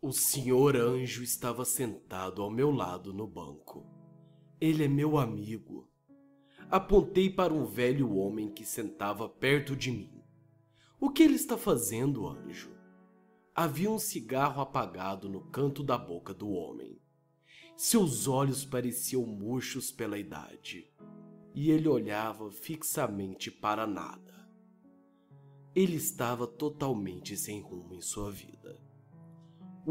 O 0.00 0.12
senhor 0.12 0.76
anjo 0.76 1.24
estava 1.24 1.64
sentado 1.64 2.40
ao 2.40 2.48
meu 2.48 2.70
lado 2.70 3.12
no 3.12 3.26
banco. 3.26 3.84
Ele 4.60 4.84
é 4.84 4.88
meu 4.88 5.18
amigo. 5.18 5.90
Apontei 6.70 7.28
para 7.28 7.52
um 7.52 7.66
velho 7.66 8.14
homem 8.14 8.48
que 8.48 8.64
sentava 8.64 9.28
perto 9.28 9.74
de 9.74 9.90
mim. 9.90 10.22
O 11.00 11.10
que 11.10 11.24
ele 11.24 11.34
está 11.34 11.58
fazendo, 11.58 12.28
anjo? 12.28 12.70
Havia 13.52 13.90
um 13.90 13.98
cigarro 13.98 14.62
apagado 14.62 15.28
no 15.28 15.40
canto 15.50 15.82
da 15.82 15.98
boca 15.98 16.32
do 16.32 16.48
homem. 16.48 17.02
Seus 17.76 18.28
olhos 18.28 18.64
pareciam 18.64 19.26
murchos 19.26 19.90
pela 19.90 20.16
idade, 20.16 20.88
e 21.52 21.72
ele 21.72 21.88
olhava 21.88 22.52
fixamente 22.52 23.50
para 23.50 23.84
nada. 23.84 24.48
Ele 25.74 25.96
estava 25.96 26.46
totalmente 26.46 27.36
sem 27.36 27.60
rumo 27.60 27.94
em 27.94 28.00
sua 28.00 28.30
vida. 28.30 28.87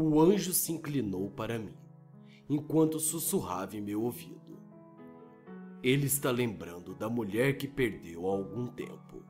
O 0.00 0.20
anjo 0.20 0.52
se 0.52 0.70
inclinou 0.70 1.28
para 1.28 1.58
mim, 1.58 1.76
enquanto 2.48 3.00
sussurrava 3.00 3.76
em 3.76 3.80
meu 3.80 4.04
ouvido. 4.04 4.56
Ele 5.82 6.06
está 6.06 6.30
lembrando 6.30 6.94
da 6.94 7.10
mulher 7.10 7.56
que 7.58 7.66
perdeu 7.66 8.24
há 8.24 8.30
algum 8.30 8.68
tempo. 8.68 9.24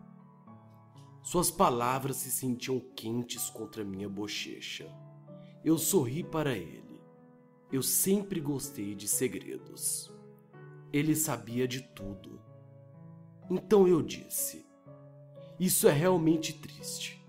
Suas 1.22 1.50
palavras 1.50 2.16
se 2.16 2.30
sentiam 2.30 2.78
quentes 2.94 3.48
contra 3.48 3.82
minha 3.82 4.10
bochecha. 4.10 4.94
Eu 5.64 5.78
sorri 5.78 6.22
para 6.22 6.54
ele. 6.54 7.00
Eu 7.72 7.82
sempre 7.82 8.38
gostei 8.38 8.94
de 8.94 9.08
segredos. 9.08 10.12
Ele 10.92 11.16
sabia 11.16 11.66
de 11.66 11.80
tudo. 11.80 12.42
Então 13.48 13.88
eu 13.88 14.02
disse: 14.02 14.66
Isso 15.58 15.88
é 15.88 15.92
realmente 15.92 16.52
triste. 16.52 17.26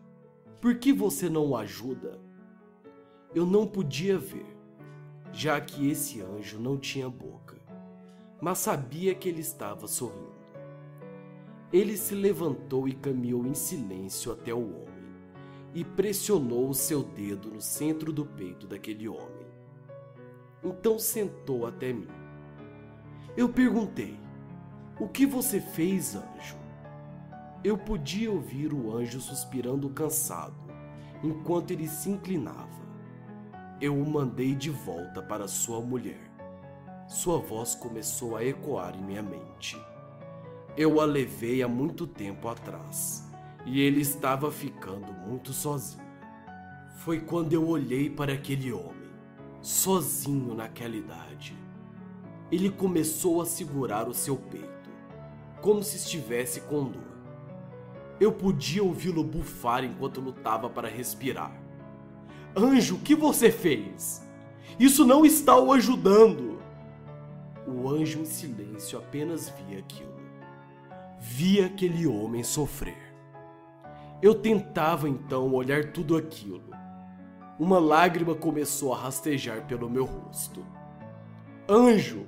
Por 0.59 0.77
que 0.77 0.91
você 0.91 1.29
não 1.29 1.51
o 1.51 1.55
ajuda? 1.55 2.27
Eu 3.33 3.45
não 3.45 3.67
podia 3.67 4.17
ver, 4.17 4.57
já 5.31 5.61
que 5.61 5.87
esse 5.87 6.20
anjo 6.20 6.59
não 6.59 6.77
tinha 6.77 7.07
boca, 7.07 7.57
mas 8.41 8.57
sabia 8.57 9.13
que 9.13 9.29
ele 9.29 9.41
estava 9.41 9.87
sorrindo. 9.87 10.40
Ele 11.71 11.95
se 11.95 12.15
levantou 12.15 12.87
e 12.87 12.93
caminhou 12.93 13.45
em 13.45 13.54
silêncio 13.54 14.31
até 14.31 14.51
o 14.51 14.81
homem 14.81 14.89
e 15.76 15.85
pressionou 15.85 16.67
o 16.67 16.73
seu 16.73 17.04
dedo 17.04 17.51
no 17.51 17.62
centro 17.62 18.12
do 18.12 18.26
peito 18.26 18.65
daquele 18.65 19.07
homem. 19.07 19.48
Então 20.63 20.98
sentou 20.98 21.67
até 21.67 21.93
mim. 21.93 22.07
Eu 23.37 23.48
perguntei: 23.48 24.20
O 24.99 25.07
que 25.07 25.27
você 25.27 25.61
fez, 25.61 26.15
anjo? 26.15 26.57
Eu 27.63 27.77
podia 27.77 28.32
ouvir 28.32 28.73
o 28.73 28.91
anjo 28.91 29.21
suspirando 29.21 29.87
cansado 29.91 30.57
enquanto 31.21 31.70
ele 31.70 31.87
se 31.87 32.09
inclinava 32.09 32.79
eu 33.82 33.98
o 33.98 34.10
mandei 34.10 34.54
de 34.54 34.70
volta 34.70 35.22
para 35.22 35.48
sua 35.48 35.80
mulher. 35.80 36.20
Sua 37.08 37.40
voz 37.40 37.76
começou 37.76 38.35
a 38.35 38.44
ecoar 38.44 38.94
em 38.96 39.02
minha 39.02 39.24
mente. 39.24 39.82
Eu 40.76 40.99
a 40.99 41.05
levei 41.05 41.63
há 41.63 41.68
muito 41.68 42.05
tempo 42.05 42.50
atrás 42.50 43.26
e 43.66 43.80
ele 43.80 44.02
estava 44.02 44.52
ficando 44.52 45.13
muito 45.13 45.54
sozinho. 45.54 46.04
Foi 46.98 47.22
quando 47.22 47.54
eu 47.54 47.68
olhei 47.68 48.10
para 48.10 48.34
aquele 48.34 48.74
homem, 48.74 49.10
sozinho 49.62 50.54
naquela 50.54 50.96
idade. 50.96 51.57
Ele 52.52 52.70
começou 52.70 53.41
a 53.41 53.46
segurar 53.46 54.10
o 54.10 54.13
seu 54.13 54.35
peito, 54.35 54.90
como 55.62 55.84
se 55.84 55.96
estivesse 55.96 56.62
com 56.62 56.84
dor. 56.84 57.18
Eu 58.20 58.34
podia 58.34 58.84
ouvi-lo 58.84 59.24
bufar 59.24 59.85
enquanto 59.85 60.20
lutava 60.20 60.70
para 60.70 60.90
respirar. 60.90 61.68
Anjo, 62.55 62.95
o 62.95 62.99
que 62.99 63.15
você 63.15 63.51
fez? 63.51 64.28
Isso 64.79 65.05
não 65.05 65.25
está 65.25 65.57
o 65.57 65.72
ajudando. 65.72 66.59
O 67.67 67.88
anjo 67.89 68.19
em 68.19 68.25
silêncio 68.25 68.97
apenas 68.97 69.50
via 69.50 69.79
aquilo. 69.79 70.19
Via 71.19 71.65
aquele 71.67 72.07
homem 72.07 72.43
sofrer. 72.43 73.13
Eu 74.21 74.33
tentava 74.35 75.07
então 75.07 75.53
olhar 75.53 75.91
tudo 75.91 76.17
aquilo. 76.17 76.63
Uma 77.59 77.77
lágrima 77.77 78.33
começou 78.33 78.93
a 78.93 78.97
rastejar 78.97 79.65
pelo 79.67 79.89
meu 79.89 80.05
rosto. 80.05 80.65
Anjo, 81.67 82.25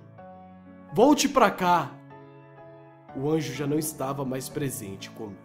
volte 0.93 1.27
para 1.27 1.49
cá. 1.49 1.91
O 3.15 3.29
anjo 3.29 3.53
já 3.53 3.65
não 3.65 3.79
estava 3.79 4.23
mais 4.23 4.47
presente 4.47 5.09
comigo. 5.09 5.39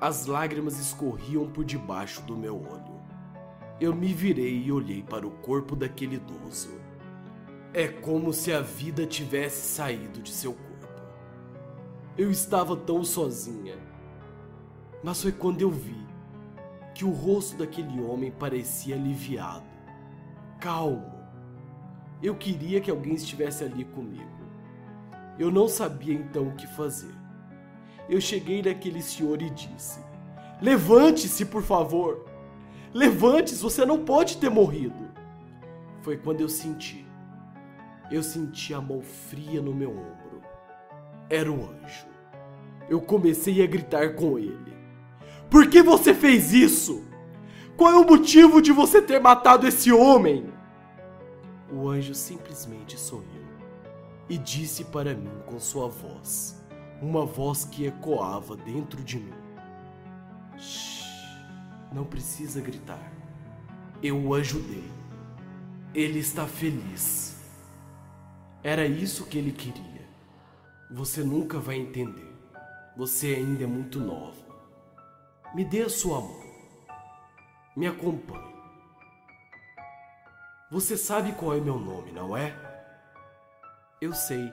As 0.00 0.26
lágrimas 0.26 0.78
escorriam 0.78 1.48
por 1.48 1.64
debaixo 1.64 2.22
do 2.22 2.36
meu 2.36 2.56
olho. 2.56 2.95
Eu 3.78 3.94
me 3.94 4.12
virei 4.14 4.62
e 4.64 4.72
olhei 4.72 5.02
para 5.02 5.26
o 5.26 5.30
corpo 5.30 5.76
daquele 5.76 6.16
idoso. 6.16 6.70
É 7.74 7.86
como 7.86 8.32
se 8.32 8.50
a 8.50 8.62
vida 8.62 9.04
tivesse 9.04 9.74
saído 9.74 10.22
de 10.22 10.30
seu 10.30 10.54
corpo. 10.54 10.66
Eu 12.16 12.30
estava 12.30 12.74
tão 12.74 13.04
sozinha. 13.04 13.76
Mas 15.04 15.20
foi 15.20 15.30
quando 15.30 15.60
eu 15.60 15.70
vi 15.70 16.06
que 16.94 17.04
o 17.04 17.10
rosto 17.10 17.58
daquele 17.58 18.00
homem 18.00 18.30
parecia 18.30 18.96
aliviado, 18.96 19.66
calmo. 20.58 21.12
Eu 22.22 22.34
queria 22.34 22.80
que 22.80 22.90
alguém 22.90 23.12
estivesse 23.12 23.62
ali 23.62 23.84
comigo. 23.84 24.24
Eu 25.38 25.50
não 25.50 25.68
sabia 25.68 26.14
então 26.14 26.48
o 26.48 26.56
que 26.56 26.66
fazer. 26.66 27.14
Eu 28.08 28.22
cheguei 28.22 28.62
naquele 28.62 29.02
senhor 29.02 29.42
e 29.42 29.50
disse: 29.50 30.00
Levante-se, 30.62 31.44
por 31.44 31.62
favor. 31.62 32.24
Levante-se, 32.96 33.62
você 33.62 33.84
não 33.84 34.06
pode 34.06 34.38
ter 34.38 34.48
morrido. 34.48 35.10
Foi 36.00 36.16
quando 36.16 36.40
eu 36.40 36.48
senti. 36.48 37.06
Eu 38.10 38.22
senti 38.22 38.72
a 38.72 38.80
mão 38.80 39.02
fria 39.02 39.60
no 39.60 39.74
meu 39.74 39.90
ombro. 39.90 40.40
Era 41.28 41.52
o 41.52 41.56
anjo. 41.56 42.06
Eu 42.88 43.02
comecei 43.02 43.62
a 43.62 43.66
gritar 43.66 44.14
com 44.14 44.38
ele. 44.38 44.74
Por 45.50 45.68
que 45.68 45.82
você 45.82 46.14
fez 46.14 46.54
isso? 46.54 47.04
Qual 47.76 47.92
é 47.92 47.96
o 47.96 48.06
motivo 48.06 48.62
de 48.62 48.72
você 48.72 49.02
ter 49.02 49.20
matado 49.20 49.66
esse 49.66 49.92
homem? 49.92 50.46
O 51.70 51.90
anjo 51.90 52.14
simplesmente 52.14 52.98
sorriu 52.98 53.44
e 54.26 54.38
disse 54.38 54.84
para 54.84 55.12
mim 55.12 55.42
com 55.44 55.60
sua 55.60 55.86
voz, 55.86 56.64
uma 57.02 57.26
voz 57.26 57.62
que 57.66 57.84
ecoava 57.84 58.56
dentro 58.56 59.04
de 59.04 59.18
mim. 59.18 59.34
Não 61.96 62.04
precisa 62.04 62.60
gritar. 62.60 63.10
Eu 64.02 64.22
o 64.22 64.34
ajudei. 64.34 64.84
Ele 65.94 66.18
está 66.18 66.46
feliz. 66.46 67.42
Era 68.62 68.84
isso 68.84 69.24
que 69.24 69.38
ele 69.38 69.50
queria. 69.50 70.06
Você 70.90 71.24
nunca 71.24 71.58
vai 71.58 71.76
entender. 71.76 72.36
Você 72.98 73.28
ainda 73.28 73.64
é 73.64 73.66
muito 73.66 73.98
nova. 73.98 74.36
Me 75.54 75.64
dê 75.64 75.84
a 75.84 75.88
sua 75.88 76.20
mão. 76.20 76.44
Me 77.74 77.86
acompanhe. 77.86 78.54
Você 80.70 80.98
sabe 80.98 81.32
qual 81.32 81.56
é 81.56 81.60
meu 81.62 81.78
nome, 81.78 82.12
não 82.12 82.36
é? 82.36 82.54
Eu 84.02 84.12
sei. 84.12 84.52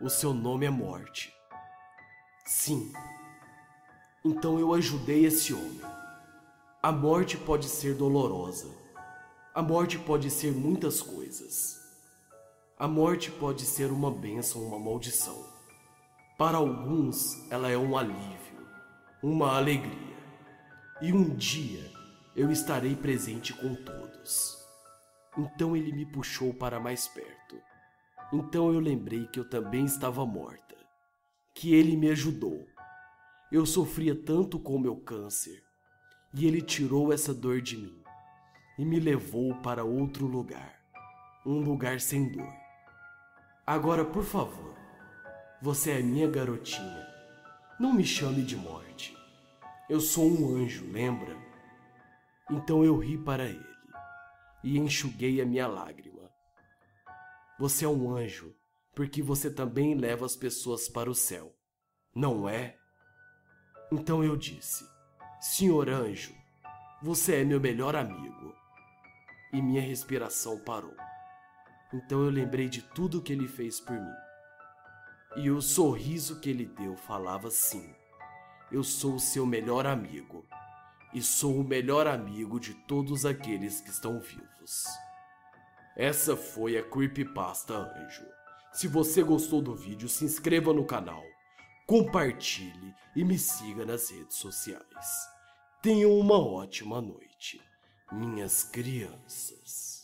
O 0.00 0.08
seu 0.08 0.32
nome 0.32 0.64
é 0.64 0.70
Morte. 0.70 1.34
Sim. 2.44 2.92
Então 4.24 4.60
eu 4.60 4.72
ajudei 4.72 5.24
esse 5.24 5.52
homem. 5.52 6.05
A 6.86 6.92
morte 6.92 7.36
pode 7.36 7.68
ser 7.68 7.96
dolorosa. 7.96 8.72
A 9.52 9.60
morte 9.60 9.98
pode 9.98 10.30
ser 10.30 10.52
muitas 10.52 11.02
coisas. 11.02 11.80
A 12.78 12.86
morte 12.86 13.28
pode 13.28 13.62
ser 13.62 13.90
uma 13.90 14.08
bênção 14.08 14.64
uma 14.64 14.78
maldição. 14.78 15.36
Para 16.38 16.58
alguns, 16.58 17.50
ela 17.50 17.68
é 17.68 17.76
um 17.76 17.98
alívio, 17.98 18.68
uma 19.20 19.56
alegria. 19.56 20.16
E 21.02 21.12
um 21.12 21.34
dia 21.34 21.90
eu 22.36 22.52
estarei 22.52 22.94
presente 22.94 23.52
com 23.52 23.74
todos. 23.74 24.56
Então 25.36 25.76
ele 25.76 25.90
me 25.90 26.06
puxou 26.06 26.54
para 26.54 26.78
mais 26.78 27.08
perto. 27.08 27.56
Então 28.32 28.72
eu 28.72 28.78
lembrei 28.78 29.26
que 29.26 29.40
eu 29.40 29.50
também 29.50 29.86
estava 29.86 30.24
morta, 30.24 30.76
que 31.52 31.74
ele 31.74 31.96
me 31.96 32.10
ajudou. 32.10 32.64
Eu 33.50 33.66
sofria 33.66 34.14
tanto 34.14 34.60
com 34.60 34.78
meu 34.78 34.94
câncer 34.94 35.65
e 36.38 36.46
ele 36.46 36.60
tirou 36.60 37.14
essa 37.14 37.32
dor 37.32 37.62
de 37.62 37.78
mim 37.78 38.02
e 38.78 38.84
me 38.84 39.00
levou 39.00 39.54
para 39.62 39.84
outro 39.84 40.26
lugar, 40.26 40.78
um 41.46 41.60
lugar 41.60 41.98
sem 41.98 42.30
dor. 42.30 42.52
Agora, 43.66 44.04
por 44.04 44.22
favor, 44.22 44.76
você 45.62 45.92
é 45.92 46.02
minha 46.02 46.28
garotinha. 46.28 47.06
Não 47.80 47.94
me 47.94 48.04
chame 48.04 48.42
de 48.42 48.54
morte. 48.54 49.16
Eu 49.88 49.98
sou 49.98 50.26
um 50.26 50.56
anjo, 50.56 50.84
lembra? 50.92 51.34
Então 52.50 52.84
eu 52.84 52.98
ri 52.98 53.16
para 53.16 53.46
ele 53.46 53.76
e 54.62 54.78
enxuguei 54.78 55.40
a 55.40 55.46
minha 55.46 55.66
lágrima. 55.66 56.30
Você 57.58 57.86
é 57.86 57.88
um 57.88 58.14
anjo 58.14 58.54
porque 58.94 59.22
você 59.22 59.50
também 59.50 59.94
leva 59.94 60.26
as 60.26 60.36
pessoas 60.36 60.86
para 60.86 61.10
o 61.10 61.14
céu, 61.14 61.56
não 62.14 62.46
é? 62.46 62.76
Então 63.90 64.22
eu 64.22 64.36
disse: 64.36 64.84
Senhor 65.40 65.88
anjo, 65.88 66.34
você 67.02 67.36
é 67.36 67.44
meu 67.44 67.60
melhor 67.60 67.94
amigo. 67.94 68.54
e 69.52 69.62
minha 69.62 69.80
respiração 69.80 70.58
parou. 70.58 70.94
Então 71.94 72.24
eu 72.24 72.30
lembrei 72.30 72.68
de 72.68 72.82
tudo 72.82 73.22
que 73.22 73.32
ele 73.32 73.46
fez 73.46 73.80
por 73.80 73.94
mim. 73.94 74.14
E 75.36 75.50
o 75.50 75.62
sorriso 75.62 76.40
que 76.40 76.50
ele 76.50 76.66
deu 76.66 76.96
falava 76.96 77.48
assim: 77.48 77.94
Eu 78.72 78.82
sou 78.82 79.14
o 79.14 79.20
seu 79.20 79.46
melhor 79.46 79.86
amigo, 79.86 80.44
e 81.14 81.22
sou 81.22 81.60
o 81.60 81.64
melhor 81.64 82.06
amigo 82.06 82.58
de 82.58 82.74
todos 82.74 83.24
aqueles 83.24 83.80
que 83.80 83.90
estão 83.90 84.18
vivos. 84.18 84.84
Essa 85.96 86.36
foi 86.36 86.76
a 86.76 86.82
Creepypasta 86.82 87.74
Anjo. 87.74 88.26
Se 88.72 88.88
você 88.88 89.22
gostou 89.22 89.62
do 89.62 89.74
vídeo, 89.74 90.08
se 90.08 90.24
inscreva 90.24 90.72
no 90.72 90.84
canal, 90.84 91.22
compartilhe 91.86 92.94
e 93.14 93.24
me 93.24 93.38
siga 93.38 93.86
nas 93.86 94.10
redes 94.10 94.36
sociais. 94.36 95.28
Tenham 95.80 96.18
uma 96.18 96.36
ótima 96.36 97.00
noite, 97.00 97.60
minhas 98.10 98.64
crianças. 98.64 99.95